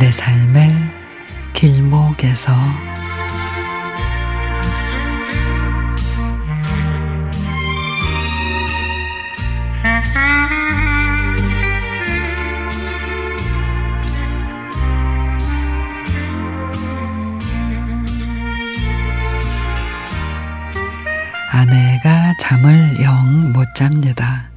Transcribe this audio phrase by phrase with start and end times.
[0.00, 0.74] 내 삶의
[1.52, 2.54] 길목에서
[21.50, 24.48] 아내가 잠을 영 못 잡니다.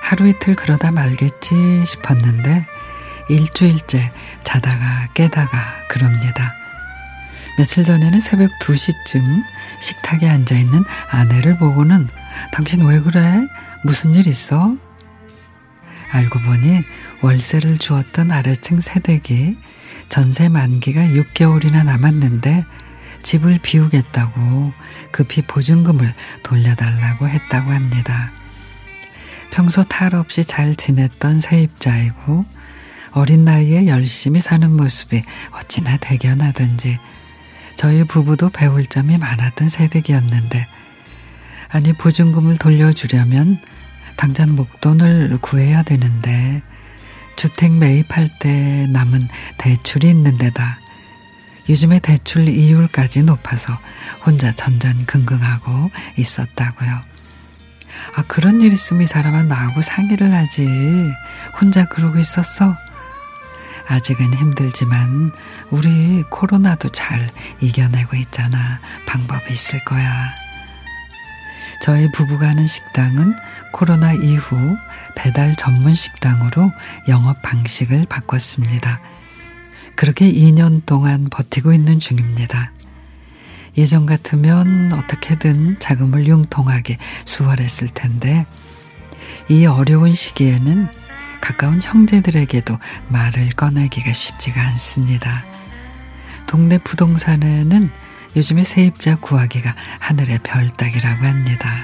[0.00, 2.62] 하루 이틀 그러다 말겠지 싶었는데
[3.28, 4.12] 일주일째
[4.44, 6.54] 자다가 깨다가 그럽니다.
[7.58, 9.42] 며칠 전에는 새벽 2시쯤
[9.80, 12.08] 식탁에 앉아 있는 아내를 보고는
[12.52, 13.46] 당신 왜 그래?
[13.84, 14.76] 무슨 일 있어?
[16.10, 16.82] 알고 보니
[17.20, 19.56] 월세를 주었던 아래층 세대기
[20.08, 22.64] 전세 만기가 6개월이나 남았는데
[23.22, 24.72] 집을 비우겠다고
[25.10, 26.12] 급히 보증금을
[26.42, 28.30] 돌려달라고 했다고 합니다.
[29.50, 32.44] 평소 탈 없이 잘 지냈던 세입자이고
[33.12, 36.98] 어린 나이에 열심히 사는 모습이 어찌나 대견하던지
[37.76, 40.66] 저희 부부도 배울 점이 많았던 세대기였는데
[41.68, 43.60] 아니 보증금을 돌려주려면
[44.16, 46.62] 당장 목돈을 구해야 되는데
[47.36, 50.78] 주택 매입할 때 남은 대출이 있는데다
[51.68, 53.78] 요즘에 대출 이율까지 높아서
[54.24, 57.00] 혼자 전전긍긍하고 있었다고요.
[58.14, 60.66] 아, 그런 일 있으면 이 사람은 나하고 상의를 하지.
[61.60, 62.74] 혼자 그러고 있었어?
[63.86, 65.32] 아직은 힘들지만
[65.70, 67.30] 우리 코로나도 잘
[67.60, 68.80] 이겨내고 있잖아.
[69.06, 70.30] 방법이 있을 거야.
[71.80, 73.34] 저희 부부가 하는 식당은
[73.72, 74.76] 코로나 이후
[75.16, 76.70] 배달 전문 식당으로
[77.08, 79.00] 영업 방식을 바꿨습니다.
[79.96, 82.72] 그렇게 2년 동안 버티고 있는 중입니다.
[83.76, 88.46] 예전 같으면 어떻게든 자금을 융통하게 수월했을 텐데
[89.48, 90.88] 이 어려운 시기에는
[91.42, 95.44] 가까운 형제들에게도 말을 꺼내기가 쉽지가 않습니다.
[96.46, 97.90] 동네 부동산에는
[98.36, 101.80] 요즘에 세입자 구하기가 하늘의 별 따기라고 합니다.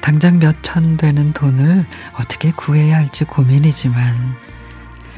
[0.00, 1.84] 당장 몇 천 되는 돈을
[2.14, 4.36] 어떻게 구해야 할지 고민이지만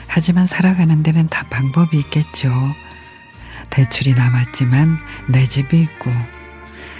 [0.06, 2.50] 하지만 살아가는 데는 다 방법이 있겠죠.
[3.70, 4.98] 대출이 남았지만
[5.28, 6.10] 내 집이 있고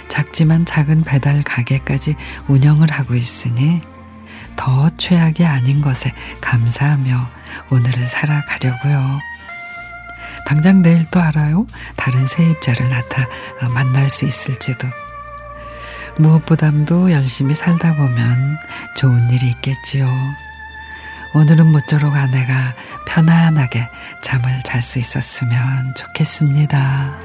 [0.07, 2.15] 작지만 작은 배달 가게까지
[2.47, 3.81] 운영을 하고 있으니
[4.55, 7.29] 더 최악이 아닌 것에 감사하며
[7.71, 9.19] 오늘을 살아가려고요.
[10.45, 11.65] 당장 내일 또 알아요?
[11.95, 13.27] 다른 세입자를 나타
[13.73, 14.87] 만날 수 있을지도.
[16.17, 18.57] 무엇보담도 열심히 살다 보면
[18.95, 20.09] 좋은 일이 있겠지요.
[21.33, 22.73] 오늘은 모쪼록 아내가
[23.07, 23.89] 편안하게
[24.21, 27.19] 잠을 잘 수 있었으면 좋겠습니다.